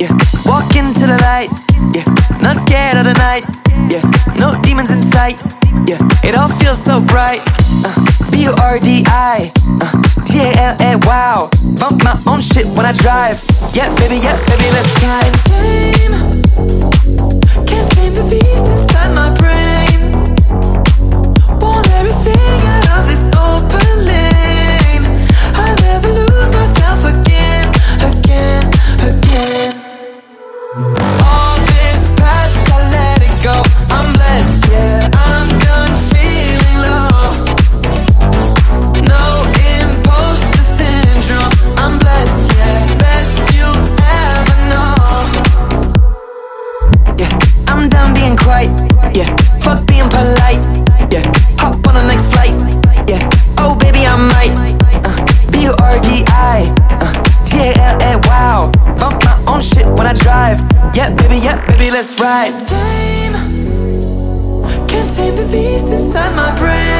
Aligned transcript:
Yeah, 0.00 0.08
walk 0.46 0.74
into 0.76 1.06
the 1.06 1.18
light. 1.22 1.50
Yeah, 1.94 2.04
not 2.40 2.56
scared 2.56 2.96
of 2.96 3.04
the 3.04 3.14
night. 3.14 3.44
Yeah, 3.92 4.02
no 4.36 4.60
demons 4.62 4.90
in 4.90 5.02
sight. 5.02 5.42
Yeah, 5.86 5.98
it 6.24 6.34
all 6.34 6.48
feels 6.48 6.82
so 6.82 7.00
bright. 7.04 7.40
Uh, 7.84 7.94
B 8.32 8.44
U 8.44 8.54
R 8.62 8.78
D 8.78 9.04
I. 9.06 9.52
Uh, 9.80 10.24
G 10.24 10.38
A 10.38 10.50
L 10.56 10.76
A. 10.80 10.98
Wow. 11.06 11.50
Bump 11.78 12.02
my 12.02 12.16
own 12.26 12.40
shit 12.40 12.66
when 12.76 12.86
I 12.86 12.92
drive. 12.92 13.42
Yeah, 13.74 13.94
baby, 13.96 14.16
yeah, 14.16 14.36
baby, 14.48 14.70
let's 14.72 14.92
Can't 15.00 15.79
Yeah, 60.92 61.14
baby, 61.14 61.36
yeah, 61.36 61.64
baby, 61.68 61.90
let's 61.90 62.18
ride. 62.20 62.50
Tame, 62.58 63.32
can't 64.88 65.08
tame 65.08 65.36
the 65.36 65.48
beast 65.52 65.92
inside 65.92 66.34
my 66.34 66.54
brain. 66.56 66.99